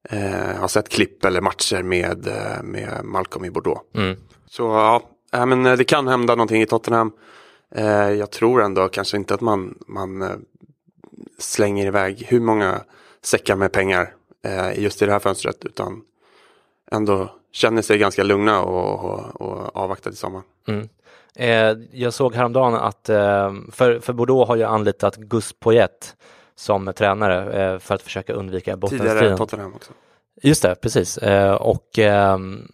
[0.10, 3.82] eh, har sett klipp eller matcher med, eh, med Malcolm i Bordeaux.
[3.96, 4.18] Mm.
[4.50, 4.64] Så
[5.32, 7.12] ja, men eh, det kan hända någonting i Tottenham.
[7.76, 10.36] Eh, jag tror ändå kanske inte att man, man eh,
[11.38, 12.82] slänger iväg hur många
[13.22, 14.14] säckar med pengar
[14.46, 16.02] eh, just i det här fönstret utan
[16.92, 20.46] ändå känner sig ganska lugna och, och, och avvaktar till sommaren.
[20.68, 20.90] Mm.
[21.36, 23.06] Eh, jag såg häromdagen att,
[23.72, 26.16] för, för Bordeaux har ju anlitat Gus Poyet
[26.56, 29.18] som tränare eh, för att försöka undvika bottenstriden.
[29.18, 29.92] Tidigare Tottenham också.
[30.42, 31.18] Just det, precis.
[31.18, 32.68] Eh, och ehm,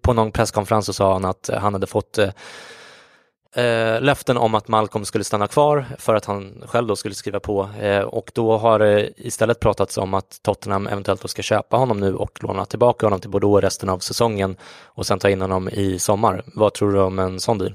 [0.00, 5.04] på någon presskonferens så sa han att han hade fått eh, löften om att Malcolm
[5.04, 7.68] skulle stanna kvar för att han själv då skulle skriva på
[8.06, 12.14] och då har det istället pratats om att Tottenham eventuellt då ska köpa honom nu
[12.14, 15.98] och låna tillbaka honom till Bordeaux resten av säsongen och sen ta in honom i
[15.98, 16.42] sommar.
[16.54, 17.74] Vad tror du om en sån deal?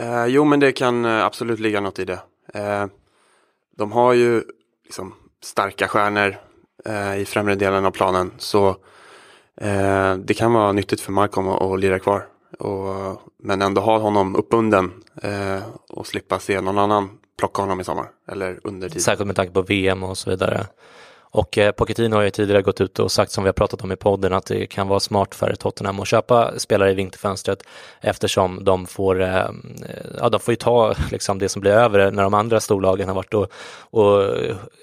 [0.00, 2.20] Eh, jo, men det kan eh, absolut ligga något i det.
[2.54, 2.86] Eh,
[3.76, 4.42] de har ju
[4.84, 6.36] liksom starka stjärnor
[6.84, 8.32] eh, i främre delen av planen.
[8.38, 8.68] Så
[9.60, 12.26] eh, det kan vara nyttigt för Malcolm att, att lira kvar.
[12.58, 17.08] Och, men ändå ha honom uppbunden eh, och slippa se någon annan
[17.38, 18.10] plocka honom i sommar.
[18.28, 19.02] Eller under tiden.
[19.02, 20.66] Särskilt med tanke på VM och så vidare.
[21.32, 23.92] Och eh, Pochettino har ju tidigare gått ut och sagt som vi har pratat om
[23.92, 27.62] i podden att det kan vara smart för Tottenham att köpa spelare i vinterfönstret
[28.00, 29.50] eftersom de får, eh,
[30.18, 33.14] ja, de får ju ta liksom det som blir över när de andra storlagen har
[33.14, 33.52] varit och,
[33.90, 34.22] och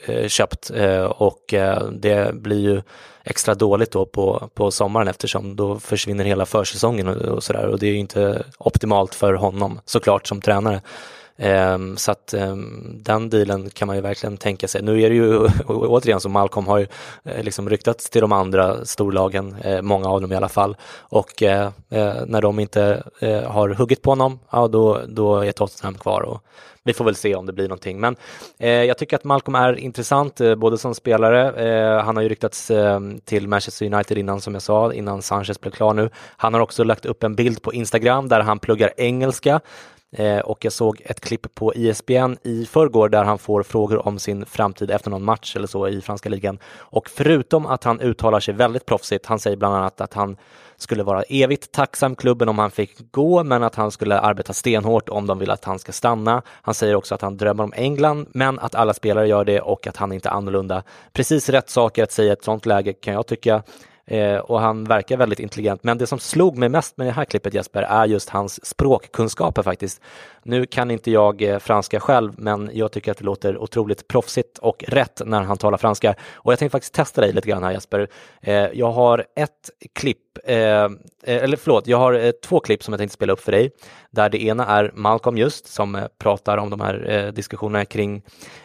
[0.05, 2.81] eh, köpt eh, och eh, det blir ju
[3.23, 7.79] extra dåligt då på, på sommaren eftersom då försvinner hela försäsongen och, och sådär och
[7.79, 10.81] det är ju inte optimalt för honom såklart som tränare.
[11.37, 14.81] Ehm, så att ehm, den dealen kan man ju verkligen tänka sig.
[14.81, 16.87] Nu är det ju återigen så Malcolm har ju
[17.23, 20.75] eh, liksom ryktats till de andra storlagen, eh, många av dem i alla fall.
[20.99, 25.51] Och eh, eh när de inte eh, har huggit på honom, ja då, då är
[25.51, 26.21] Tottenham kvar.
[26.21, 26.43] Och
[26.87, 27.99] vi får väl se om det blir någonting.
[27.99, 28.15] Men
[28.59, 32.29] eh, jag tycker att Malcolm är intressant, eh, både som spelare, eh, han har ju
[32.29, 36.09] ryktats ehm, till Manchester United innan som jag sa, innan Sanchez blev klar nu.
[36.37, 39.61] Han har också lagt upp en bild på Instagram där han pluggar engelska.
[40.11, 44.19] Eh, och jag såg ett klipp på ISBN i förrgår där han får frågor om
[44.19, 46.59] sin framtid efter någon match eller så i franska ligan.
[46.75, 50.37] Och förutom att han uttalar sig väldigt proffsigt, han säger bland annat att han
[50.77, 55.09] skulle vara evigt tacksam klubben om han fick gå, men att han skulle arbeta stenhårt
[55.09, 56.41] om de vill att han ska stanna.
[56.47, 59.87] Han säger också att han drömmer om England, men att alla spelare gör det och
[59.87, 60.83] att han inte är annorlunda.
[61.13, 63.63] Precis rätt saker att säga i ett sånt läge kan jag tycka.
[64.07, 65.83] Eh, och han verkar väldigt intelligent.
[65.83, 69.63] Men det som slog mig mest med det här klippet Jesper är just hans språkkunskaper
[69.63, 70.01] faktiskt.
[70.43, 74.57] Nu kan inte jag eh, franska själv, men jag tycker att det låter otroligt proffsigt
[74.57, 76.15] och rätt när han talar franska.
[76.33, 78.07] Och jag tänkte faktiskt testa dig lite grann här Jesper.
[78.41, 80.89] Eh, jag har ett klipp Eh, eh
[81.23, 83.71] eller förlåt, jag har eh, två klipp som jag tänkte spela upp för dig.
[84.17, 88.21] Där det ena är Malcolm just som eh, pratar om de här eh, diskussionerna kring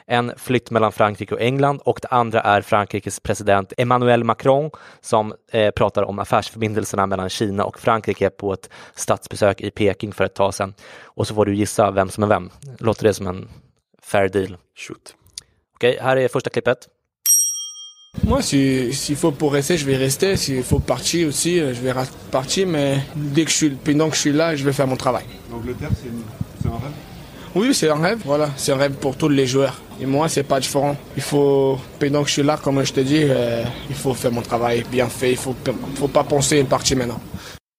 [0.07, 5.35] en flytt mellan Frankrike och England och det andra är Frankrikes president Emmanuel Macron som
[5.53, 10.35] eh, pratar om affärsförbindelserna mellan Kina och Frankrike på ett statsbesök i Peking för ett
[10.35, 10.75] tag sedan.
[11.03, 12.51] Och så får du gissa vem som är vem.
[12.79, 13.49] Låter det som en
[14.03, 14.57] fair deal?
[14.77, 15.15] Shoot.
[15.75, 16.88] Okej, här är första klippet.
[18.25, 20.37] Moi, s'il si, faut pour rester, je vais rester.
[20.37, 21.92] S'il faut partir aussi, je vais
[22.31, 22.66] partir.
[22.66, 25.25] Mais dès que je suis, pendant que je suis là, je vais faire mon travail.
[25.51, 26.92] L'Angleterre, c'est un rêve?
[27.55, 28.20] Oui, c'est un rêve.
[28.25, 29.81] Voilà, c'est un rêve pour tous les joueurs.
[30.01, 30.96] Et moi, c'est pas différent.
[31.16, 34.33] Il faut, pendant que je suis là, comme je te dis, euh, il faut faire
[34.33, 35.33] mon travail bien fait.
[35.33, 35.57] Il faut,
[35.96, 37.20] faut pas penser à partir maintenant.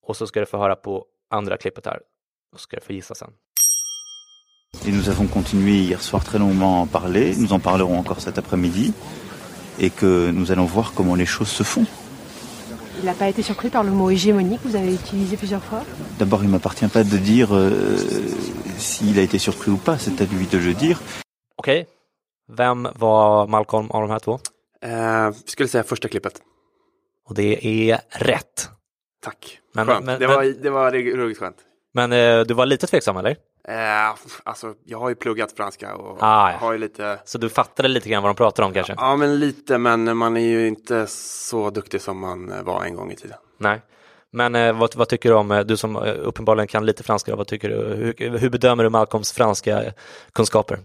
[0.06, 2.00] Och så ska du få höra på andra klippet här.
[2.54, 3.30] Och så ska du få gissa sen.
[4.86, 7.36] Et nous avons continué hier soir très longuement à en parler.
[7.38, 8.94] Nous en parlerons encore cet après-midi.
[9.80, 11.86] Et que nous allons voir comment les choses se font.
[13.00, 15.84] Il n'a pas été surpris par le mot hégémonique, vous avez utilisé plusieurs fois
[16.20, 17.70] D'abord, il ne m'appartient pas de dire euh,
[18.78, 21.02] s'il a été surpris ou pas, c'est à lui de le dire.
[21.58, 21.94] Okej, okay.
[22.48, 24.40] vem var Malcolm av de här två?
[24.86, 26.42] Uh, skulle säga första klippet.
[27.26, 28.70] Och det är rätt.
[29.22, 30.06] Tack, men, skönt.
[30.06, 31.58] Men, det, var, det var ruggigt skönt.
[31.94, 33.36] Men uh, du var lite tveksam eller?
[33.68, 36.58] Eh, alltså, jag har ju pluggat franska och ah, ja.
[36.58, 37.20] har ju lite...
[37.26, 38.94] Så du fattade lite grann vad de pratar om kanske?
[38.98, 43.12] Ja, men lite, men man är ju inte så duktig som man var en gång
[43.12, 43.38] i tiden.
[43.58, 43.82] Nej.
[44.32, 47.36] Men eh, vad, vad, tycker du om, eh, du som eh, uppenbarligen kan lite franska,
[47.36, 49.84] vad tycker du, hur, hur bedömer du Malcolms franska
[50.34, 50.80] kunskaper?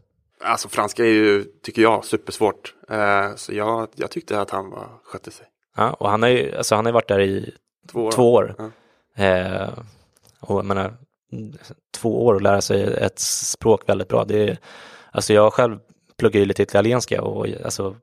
[0.45, 2.75] Alltså franska är ju, tycker jag, supersvårt.
[2.91, 5.47] Eh, så jag, jag tyckte att han var, skötte sig.
[5.77, 7.55] Ja, och han har ju alltså, han har varit där i
[7.93, 8.13] två år.
[8.13, 8.55] Två år.
[8.59, 9.25] Ja.
[9.25, 9.69] Eh,
[10.41, 10.95] och jag menar,
[11.95, 14.25] två år och lära sig ett språk väldigt bra.
[14.25, 14.59] Det är,
[15.11, 15.79] alltså jag själv
[16.19, 17.97] pluggar ju lite italienska och alltså,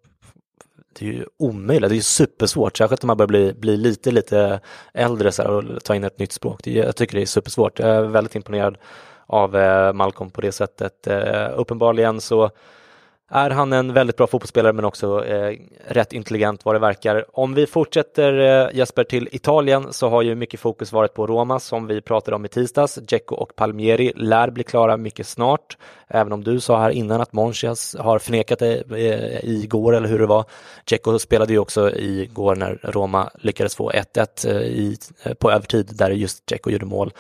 [0.94, 4.12] det är ju omöjligt, det är ju supersvårt, särskilt om man börjar bli, bli lite,
[4.12, 4.60] lite
[4.94, 6.60] äldre så här, och ta in ett nytt språk.
[6.64, 7.80] Det, jag tycker det är supersvårt.
[7.80, 8.78] Jag är väldigt imponerad
[9.28, 11.08] av eh, Malcolm på det sättet.
[11.08, 12.52] Eh, uppenbarligen så
[13.30, 15.58] är han en väldigt bra fotbollsspelare men också eh,
[15.88, 17.26] rätt intelligent vad det verkar.
[17.40, 21.60] Om vi fortsätter eh, Jesper till Italien så har ju mycket fokus varit på Roma
[21.60, 22.96] som vi pratade om i tisdags.
[22.96, 25.78] Dzeko och Palmieri lär bli klara mycket snart.
[26.08, 30.20] Även om du sa här innan att Monchias har förnekat det eh, igår eller hur
[30.20, 30.46] det var.
[30.86, 35.90] Dzeko spelade ju också igår när Roma lyckades få 1-1 eh, i, eh, på övertid
[35.94, 37.12] där just Dzeko gjorde mål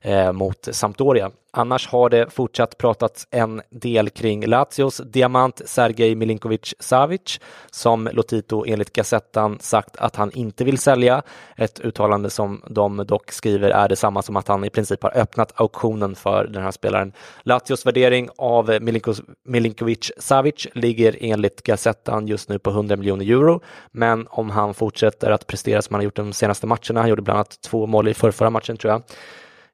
[0.00, 1.30] eh, mot Sampdoria.
[1.52, 8.64] Annars har det fortsatt pratats en del kring Lazios diamant Sergej Milinkovic Savic som Lotito
[8.66, 11.22] enligt Gazettan sagt att han inte vill sälja.
[11.56, 15.60] Ett uttalande som de dock skriver är detsamma som att han i princip har öppnat
[15.60, 17.12] auktionen för den här spelaren.
[17.42, 23.60] Lazios värdering av Milinko, Milinkovic Savic ligger enligt Gazettan just nu på 100 miljoner euro.
[23.92, 27.22] Men om han fortsätter att prestera som han har gjort de senaste matcherna, han gjorde
[27.22, 29.02] bland annat två mål i förra matchen tror jag,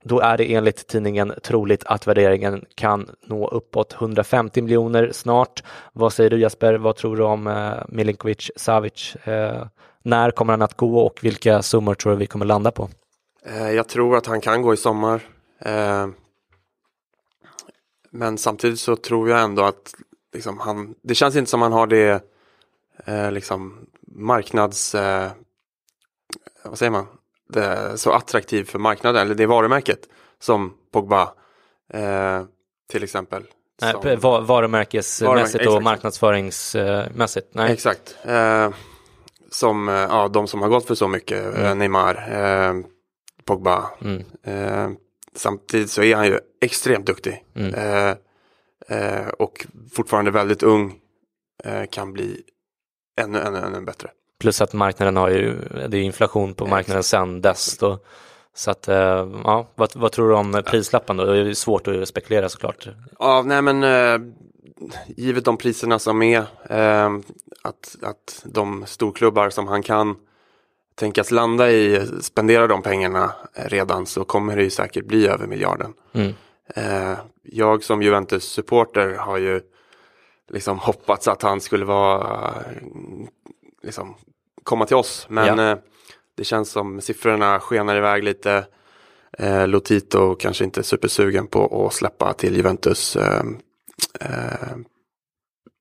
[0.06, 5.62] då är det enligt tidningen troligt att värderingen kan nå uppåt 150 miljoner snart.
[5.92, 6.74] Vad säger du Jesper?
[6.74, 9.16] Vad tror du om eh, Milinkovic Savic?
[9.16, 9.66] Eh,
[10.02, 12.88] när kommer han att gå och vilka summor tror du vi kommer landa på?
[13.46, 15.22] Eh, jag tror att han kan gå i sommar.
[15.58, 16.08] Eh,
[18.10, 19.94] men samtidigt så tror jag ändå att
[20.32, 22.24] liksom, han, det känns inte som han har det
[23.04, 24.94] eh, liksom, marknads...
[26.64, 27.06] Vad säger man?
[27.48, 30.00] Det så attraktiv för marknaden, eller det varumärket
[30.40, 31.22] som Pogba
[31.92, 32.42] eh,
[32.90, 33.42] till exempel.
[33.82, 37.48] Nej, som, varumärkesmässigt och marknadsföringsmässigt.
[37.54, 37.72] Nej.
[37.72, 38.16] Exakt.
[38.24, 38.70] Eh,
[39.50, 41.78] som ja, de som har gått för så mycket, mm.
[41.78, 42.74] Neymar, eh,
[43.44, 43.90] Pogba.
[44.00, 44.24] Mm.
[44.42, 44.90] Eh,
[45.34, 47.44] samtidigt så är han ju extremt duktig.
[47.54, 47.74] Mm.
[47.74, 48.16] Eh,
[48.88, 50.94] eh, och fortfarande väldigt ung.
[51.90, 52.42] kan bli
[53.20, 54.10] ännu, ännu, ännu bättre.
[54.38, 55.54] Plus att marknaden har ju,
[55.88, 57.78] det är inflation på marknaden sedan dess.
[57.78, 57.98] Då.
[58.54, 61.24] Så att, eh, ja, vad, vad, tror du om prislappen då?
[61.24, 62.88] Det är svårt att spekulera såklart.
[63.18, 64.18] Ja, nej men eh,
[65.06, 66.38] givet de priserna som är,
[66.70, 67.10] eh,
[67.62, 70.16] att, att de storklubbar som han kan
[70.94, 75.92] tänkas landa i spendera de pengarna redan så kommer det ju säkert bli över miljarden.
[76.12, 76.34] Mm.
[76.74, 79.60] Eh, jag som Juventus-supporter har ju
[80.48, 82.54] liksom hoppats att han skulle vara
[83.86, 84.14] liksom
[84.62, 85.26] komma till oss.
[85.28, 85.70] Men ja.
[85.70, 85.78] eh,
[86.36, 88.66] det känns som siffrorna skenar iväg lite.
[89.38, 93.16] Eh, Lotito kanske inte är supersugen på att släppa till Juventus.
[93.16, 93.42] Eh,
[94.20, 94.76] eh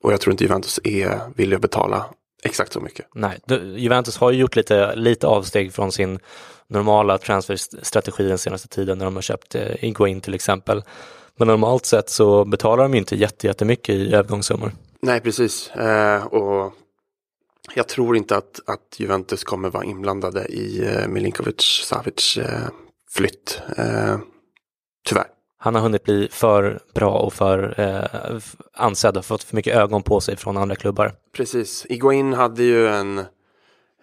[0.03, 2.05] och jag tror inte Juventus är villiga att betala
[2.43, 3.05] exakt så mycket.
[3.13, 3.39] Nej,
[3.75, 6.19] Juventus har ju gjort lite, lite avsteg från sin
[6.67, 10.83] normala transferstrategi den senaste tiden när de har köpt Iguain till exempel.
[11.37, 14.71] Men normalt sett så betalar de inte jättemycket i övergångssummor.
[15.01, 15.69] Nej, precis.
[15.69, 16.73] Eh, och
[17.73, 22.67] jag tror inte att, att Juventus kommer vara inblandade i eh, Milinkovic Savic eh,
[23.10, 23.62] flytt.
[23.78, 24.17] Eh,
[25.08, 25.28] tyvärr.
[25.58, 28.39] Han har hunnit bli för bra och för eh,
[28.73, 31.13] ansedd och fått för mycket ögon på sig från andra klubbar.
[31.34, 31.86] Precis.
[31.89, 33.21] Iguain hade ju en,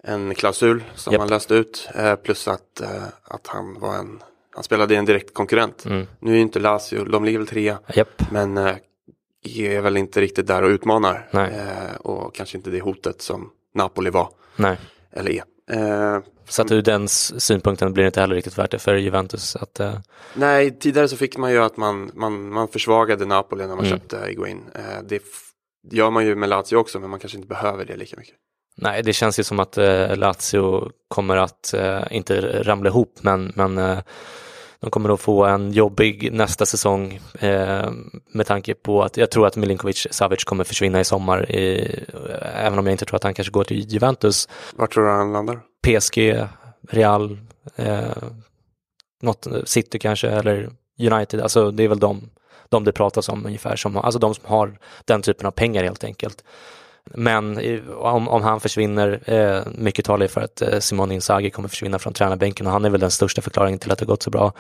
[0.03, 1.20] en klausul som yep.
[1.20, 1.88] han löste ut.
[1.94, 4.22] Eh, plus att, eh, att han var en
[4.55, 5.85] han spelade i en direkt konkurrent.
[5.85, 6.07] Mm.
[6.20, 7.79] Nu är inte Lazio, de ligger väl trea.
[7.94, 8.09] Yep.
[8.31, 8.77] Men eh,
[9.42, 11.28] är väl inte riktigt där och utmanar.
[11.33, 14.28] Eh, och kanske inte det hotet som Napoli var.
[14.57, 14.76] Nej.
[15.12, 15.44] Eller är.
[15.70, 19.57] Eh, så att ur den synpunkten blir det inte heller riktigt värt det för Juventus.
[19.57, 19.94] Att, eh...
[20.35, 23.90] Nej, tidigare så fick man ju att man, man, man försvagade Napoli när man mm.
[23.98, 24.61] köpte Iguain.
[24.74, 25.22] Eh, det
[25.90, 28.35] gör man ju med Lazio också, men man kanske inte behöver det lika mycket.
[28.76, 33.52] Nej, det känns ju som att eh, Lazio kommer att, eh, inte ramla ihop, men,
[33.57, 34.02] men
[34.82, 37.90] de kommer att få en jobbig nästa säsong eh,
[38.32, 42.04] med tanke på att jag tror att Milinkovic Savic kommer försvinna i sommar, i,
[42.54, 44.48] även om jag inte tror att han kanske går till Juventus.
[44.76, 45.60] Var tror du han landar?
[45.86, 46.46] PSG,
[46.90, 47.38] Real,
[47.76, 48.22] eh,
[49.22, 52.30] något, City kanske eller United, alltså det är väl de,
[52.68, 56.04] de det pratas om ungefär, som, alltså de som har den typen av pengar helt
[56.04, 56.44] enkelt.
[57.10, 57.58] Men
[57.94, 62.12] om, om han försvinner, eh, mycket talar för att eh, Simone Inzaghi kommer försvinna från
[62.12, 64.52] tränarbänken och han är väl den största förklaringen till att det gått så bra.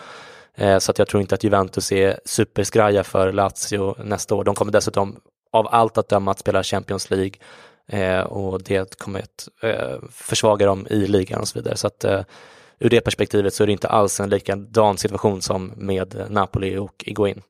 [0.54, 4.44] Eh, så att jag tror inte att Juventus är superskraja för Lazio nästa år.
[4.44, 5.16] De kommer dessutom
[5.52, 7.32] av allt att döma att spela Champions League
[7.88, 11.76] eh, och det kommer att eh, försvaga dem i ligan och så vidare.
[11.76, 12.20] Så att eh,
[12.78, 17.04] ur det perspektivet så är det inte alls en likadan situation som med Napoli och
[17.06, 17.42] Iguain.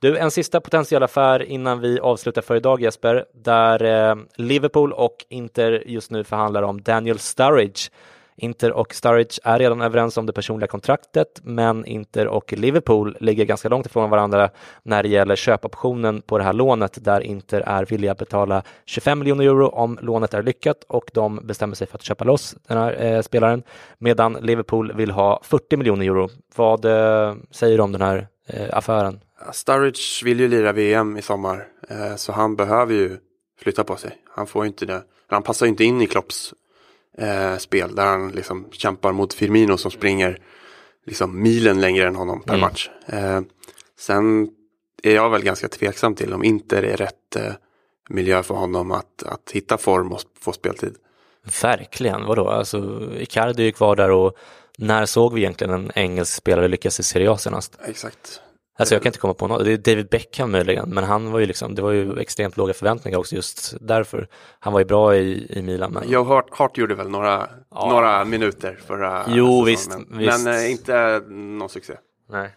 [0.00, 5.24] Du, en sista potentiell affär innan vi avslutar för idag Jesper, där eh, Liverpool och
[5.28, 7.90] Inter just nu förhandlar om Daniel Sturridge.
[8.36, 13.44] Inter och Sturridge är redan överens om det personliga kontraktet, men Inter och Liverpool ligger
[13.44, 14.50] ganska långt ifrån varandra
[14.82, 19.18] när det gäller köpoptionen på det här lånet, där Inter är villiga att betala 25
[19.18, 22.78] miljoner euro om lånet är lyckat och de bestämmer sig för att köpa loss den
[22.78, 23.62] här eh, spelaren,
[23.98, 26.28] medan Liverpool vill ha 40 miljoner euro.
[26.56, 29.20] Vad eh, säger du om den här eh, affären?
[29.52, 33.18] Sturridge vill ju lira VM i sommar eh, så han behöver ju
[33.60, 34.22] flytta på sig.
[34.30, 35.02] Han får inte det.
[35.26, 36.54] Han passar inte in i Klopps
[37.18, 40.38] eh, spel där han liksom kämpar mot Firmino som springer
[41.06, 42.60] liksom milen längre än honom per mm.
[42.60, 42.90] match.
[43.06, 43.40] Eh,
[43.98, 44.48] sen
[45.02, 47.36] är jag väl ganska tveksam till om Inter är rätt
[48.08, 50.94] miljö för honom att, att hitta form och få speltid.
[51.62, 52.48] Verkligen, vadå?
[52.48, 54.36] Alltså, Icardi är ju kvar där och
[54.78, 57.78] när såg vi egentligen en engelsk spelare lyckas i Serie A senast?
[57.84, 58.40] Exakt.
[58.78, 61.38] Alltså jag kan inte komma på något, det är David Beckham möjligen, men han var
[61.40, 64.28] ju liksom, det var ju extremt låga förväntningar också just därför.
[64.60, 65.92] Han var ju bra i, i Milan.
[65.92, 66.10] Men...
[66.10, 67.88] Joe Hart, Hart gjorde väl några, Ja.
[67.90, 70.44] några minuter förra Jo, säsongen, visst, men, visst.
[70.44, 71.94] men eh, inte någon succé.
[72.30, 72.50] Nej.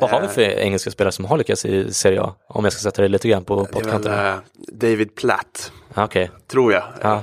[0.00, 2.34] Vad har vi för engelska spelare som har lyckats i Serie A?
[2.48, 4.12] Om jag ska sätta det lite grann på pottkanten.
[4.26, 4.34] eh,
[4.72, 6.82] David Platt, Ja, Okej, tror jag.
[7.02, 7.22] Ja.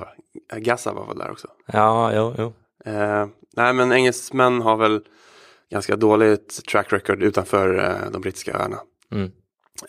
[0.57, 1.47] Gassa var väl där också.
[1.73, 2.53] ja, jo, jo.
[2.91, 3.25] Eh,
[3.57, 5.01] nej, men engelsmän har väl
[5.76, 8.80] ganska dåligt track record utanför eh, de brittiska öarna.
[9.11, 9.32] Mm.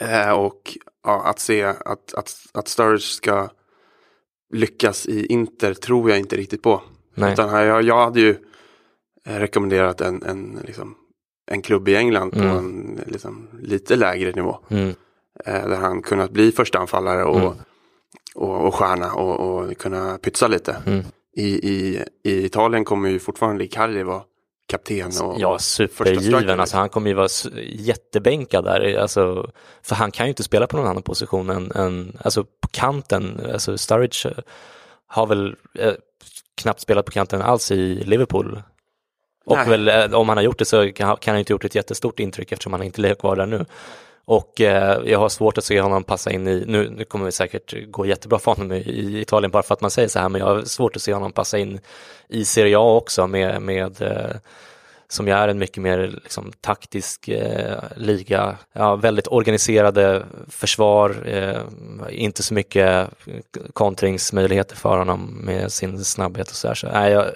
[0.01, 3.49] Eh, och ja, att se att, att, att Sturridge ska
[4.53, 6.82] lyckas i Inter tror jag inte riktigt på.
[7.14, 7.32] Nej.
[7.32, 8.37] Utan jag, jag hade ju
[9.26, 10.95] eh, rekommenderat en, en, liksom,
[11.51, 12.57] en klubb i England på Mm.
[12.57, 14.59] en liksom, lite lägre nivå.
[14.68, 14.95] Mm.
[15.45, 17.53] Där han kunnat bli första anfallare och, Mm.
[18.34, 20.82] och, och stjärna och, och kunna pytsa lite.
[20.87, 21.05] Mm.
[21.37, 24.22] I, i, I Italien kommer ju fortfarande Icardi vara
[24.67, 25.12] kapten.
[25.23, 26.61] Och, Ja, och första supergiven.
[26.61, 27.29] Alltså, han kommer ju vara
[27.67, 28.99] jättebänkad där.
[28.99, 29.51] Alltså,
[29.83, 33.41] för han kan ju inte spela på någon annan position än, än alltså på kanten.
[33.53, 34.45] Alltså Sturridge eh,
[35.07, 35.93] har väl eh,
[36.55, 38.62] knappt spelat på kanten alls i Liverpool.
[39.45, 41.75] Och väl, eh, om han har gjort det så kan, kan han inte gjort ett
[41.75, 43.64] jättestort intryck eftersom han inte lever kvar där nu.
[44.29, 47.33] Och eh, jag har svårt att se honom passa in i, nu, nu kommer det
[47.33, 50.29] säkert gå jättebra för honom i, i Italien bara för att man säger så här,
[50.29, 51.81] men jag har svårt att se honom passa in
[52.29, 54.37] i Serie A också med, med eh,
[55.09, 58.57] som ju är en mycket mer liksom, taktisk eh, liga.
[58.72, 61.61] Ja, väldigt organiserade försvar, eh,
[62.11, 63.11] inte så mycket
[63.72, 66.74] kontringsmöjligheter för honom med sin snabbhet och så här.
[66.74, 67.27] Så, nej, jag,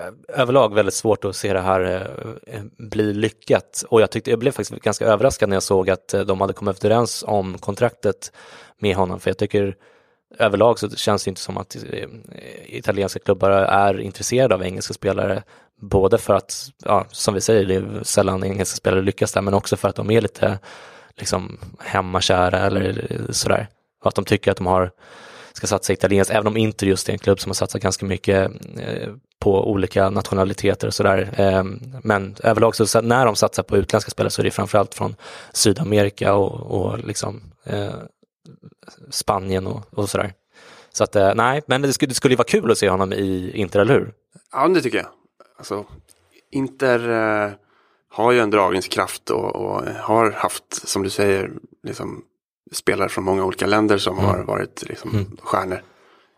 [0.00, 3.84] Eh, överlag väldigt svårt att se det här eh, eh, bli lyckat.
[3.88, 6.84] Och jag, tyckte, jag blev faktiskt ganska överraskad när jag såg att de hade kommit
[6.84, 8.32] överens om kontraktet
[8.78, 9.20] med honom.
[9.20, 9.76] För jag tycker
[10.38, 11.76] överlag så känns det inte som att
[12.64, 15.42] italienska klubbar är intresserade av engelska spelare.
[15.80, 19.54] Både för att, ja, som vi säger, det är sällan engelska spelare lyckas där, men
[19.54, 20.58] också för att de är lite
[21.16, 23.68] liksom, hemmakära eller sådär.
[24.00, 24.90] Och att de tycker att de har,
[25.52, 28.52] ska satsa italienskt, även om inte just är en klubb som har satsat ganska mycket
[29.42, 31.34] på olika nationaliteter och sådär.
[31.36, 31.64] Eh,
[32.02, 35.16] men överlag så när de satsar på utländska spelare så är det framförallt från
[35.52, 37.94] Sydamerika och, och liksom eh,
[39.10, 40.32] Spanien och, och sådär.
[40.92, 43.12] Så att eh, nej, men det skulle, det skulle ju vara kul att se honom
[43.12, 44.12] i Inter, eller hur?
[44.52, 45.06] Ja, det tycker jag.
[45.58, 45.84] Alltså,
[46.50, 47.50] Inter eh,
[48.10, 51.50] har ju en dragningskraft och, och har haft, som du säger,
[51.82, 52.22] liksom,
[52.72, 54.30] spelare från många olika länder som Mm.
[54.30, 55.36] har varit liksom, Mm.
[55.42, 55.82] stjärnor.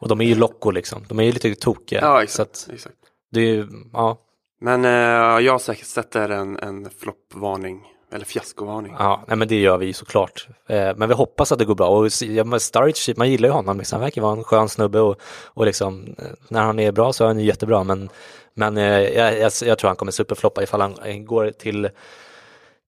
[0.04, 2.00] Och de är ju Locko liksom, de är ju lite tokiga.
[2.00, 2.50] Ja, Så exakt.
[2.68, 2.96] att exakt.
[3.32, 4.18] det är ju, ja,
[4.60, 7.80] Men eh, jag sätter en, en floppvarning,
[8.12, 8.94] eller fiaskovarning.
[8.98, 10.48] ja, nej men det gör vi såklart.
[10.68, 11.88] Eh, men vi hoppas att det går bra.
[11.88, 13.96] Och ja, Sturridge, man gillar ju honom, liksom.
[13.96, 17.24] han verkar vara en skön snubbe och, och liksom, eh, när han är bra så
[17.24, 17.84] är han ju jättebra.
[17.84, 18.08] Men,
[18.54, 21.90] men eh, jag, jag, jag tror han kommer superfloppa ifall han eh, går till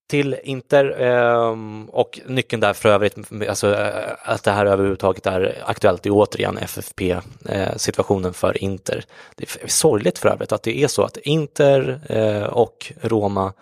[0.06, 3.16] till Inter ehm, och nyckeln där för övrigt,
[3.48, 9.04] alltså eh, att det här överhuvudtaget är aktuellt är återigen FFP-situationen för Inter.
[9.36, 13.52] Det är sorgligt för övrigt att det är så att Inter eh, och Roma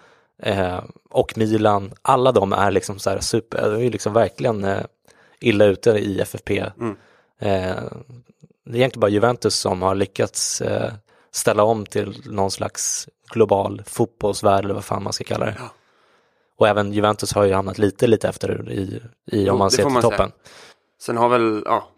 [0.42, 0.80] eh,
[1.10, 4.84] och Milan, alla de är liksom så här super, de är liksom verkligen eh,
[5.40, 6.64] illa ute i FFP.
[6.80, 6.96] Mm.
[7.38, 7.82] Eh,
[8.66, 10.92] det är egentligen bara Juventus som har lyckats eh,
[11.32, 15.54] ställa om till någon slags global fotbollsvärld eller vad fan man ska kalla det.
[15.58, 15.70] Ja.
[16.58, 19.82] Och även Juventus har ju hamnat lite, lite efter i, i om man det ser
[19.82, 20.10] till man säga.
[20.10, 20.32] toppen.
[21.00, 21.88] Sen har väl, ja,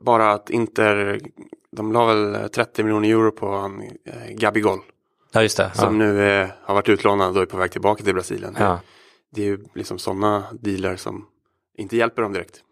[0.00, 1.20] bara att Inter,
[1.76, 4.78] de la väl 30 miljoner euro på han, eh, Gabigol.
[5.32, 5.70] Ja, just det.
[5.74, 6.06] Som ja.
[6.06, 8.56] nu eh, har varit utlånad och är på väg tillbaka till Brasilien.
[8.58, 8.80] Ja.
[9.30, 11.26] Det är ju liksom sådana dealer som
[11.78, 12.62] inte hjälper dem direkt.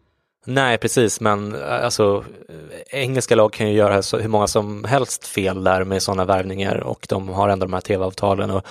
[0.47, 4.85] Nej, precis, men eh, alltså eh, engelska lag kan ju göra så, hur många som
[4.85, 8.67] helst fel där med sådana värvningar och de har ändå de här tv-avtalen och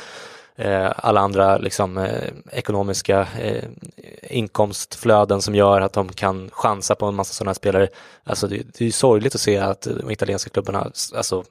[0.60, 3.64] Eh, alla andra liksom, eh, ekonomiska eh,
[4.24, 7.88] inkomstflöden som gör att de kan chansa på en massa sådana spelare.
[8.24, 11.43] Alltså det, det är ju sorgligt att se att de italienska klubbarna, alltså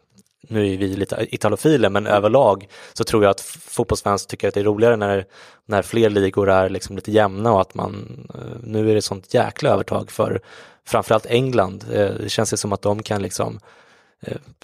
[0.49, 4.61] nu är vi lite italofiler, men överlag så tror jag att fotbollsfans tycker att det
[4.61, 5.27] är roligare när,
[5.67, 9.35] när fler ligor är liksom lite jämna och att man, eh, nu är det sånt
[9.35, 10.41] jäkla övertag för
[10.87, 11.85] framförallt England.
[11.93, 13.61] Eh, det känns ju som att de kan liksom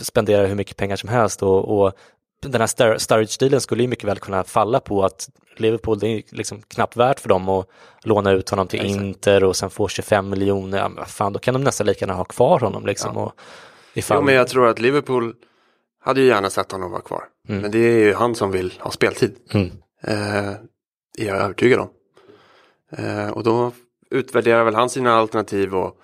[0.01, 1.92] spendera hur mycket pengar som helst och, och
[2.51, 6.22] den här Stur- Sturridge-dealen skulle ju mycket väl kunna falla på att Liverpool, det är
[6.28, 7.68] liksom knappt värt för dem att
[8.03, 9.03] låna ut honom till Exakt.
[9.03, 12.14] Inter och sen få 25 miljoner, ja, men fan, då kan de nästan lika gärna
[12.14, 13.11] ha kvar honom liksom.
[13.14, 13.22] Ja.
[13.22, 13.32] Och
[13.95, 15.34] ifall, Jo, men jag tror att Liverpool
[16.05, 17.24] hade ju gärna sett honom vara kvar.
[17.49, 17.62] Mm.
[17.62, 19.36] Men det är ju han som vill ha speltid.
[19.51, 19.70] Mm.
[20.03, 20.49] Eh,
[21.18, 21.88] är jag övertygad om.
[22.97, 23.72] Eh, och då
[24.11, 25.97] utvärderar väl han sina alternativ och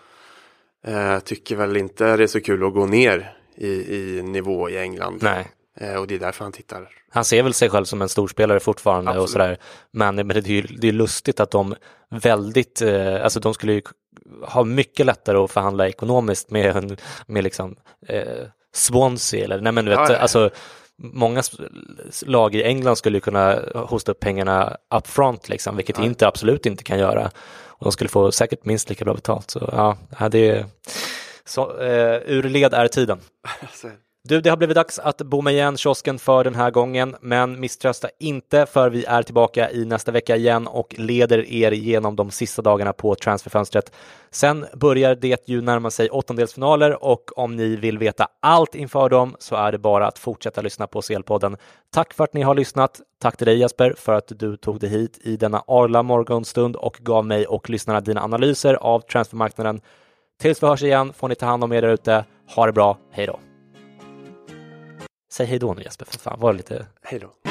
[0.86, 4.78] eh, tycker väl inte det är så kul att gå ner i, i nivå i
[4.78, 5.18] England.
[5.22, 5.48] Nej.
[5.80, 6.88] Eh, och det är därför han tittar.
[7.10, 9.22] Han ser väl sig själv som en storspelare fortfarande Absolut.
[9.24, 9.58] och sådär.
[9.92, 11.74] Men, men det är ju det är lustigt att de
[12.10, 13.82] väldigt, eh, alltså de skulle ju
[14.42, 16.96] ha mycket lättare att förhandla ekonomiskt med, en-
[17.26, 20.18] med liksom eh, Swansea eller nej men du vet, Ja, ja.
[20.18, 20.50] alltså
[21.02, 21.42] många
[22.26, 26.04] lag i England skulle kunna hosta upp pengarna up front liksom, vilket Ja.
[26.04, 27.30] inte absolut inte kan göra.
[27.66, 29.50] Och de skulle få säkert minst lika bra betalt.
[29.50, 30.66] Så ja, ja, det är,
[31.44, 33.20] så, eh, ur led är tiden.
[34.22, 38.08] Du, det har blivit dags att bomma igen kiosken för den här gången, men misströsta
[38.18, 42.62] inte för vi är tillbaka i nästa vecka igen och leder er genom de sista
[42.62, 43.92] dagarna på transferfönstret.
[44.30, 49.36] Sen börjar det ju närma sig åttondelsfinaler och om ni vill veta allt inför dem
[49.38, 51.56] så är det bara att fortsätta lyssna på CL-podden.
[51.92, 53.00] Tack för att ni har lyssnat.
[53.20, 56.96] Tack till dig Jesper för att du tog dig hit i denna arla morgonstund och
[57.00, 59.80] gav mig och lyssnarna dina analyser av transfermarknaden.
[60.40, 62.24] Tills vi hörs igen får ni ta hand om er där ute.
[62.54, 62.98] Ha det bra.
[63.12, 63.49] Hej då!
[65.32, 66.86] Säg hej då nu Jesper, för fan, var lite...
[67.02, 67.50] hej då.